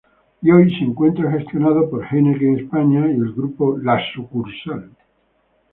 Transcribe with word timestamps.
Y 0.41 0.49
hoy 0.49 0.71
se 0.79 0.83
encuentra 0.83 1.29
gestionado 1.31 1.87
por 1.87 2.03
Heineken 2.03 2.57
España 2.57 3.01
y 3.07 3.11
el 3.17 3.33
Grupo 3.33 3.77
La 3.77 4.01
Sucursal. 4.15 4.89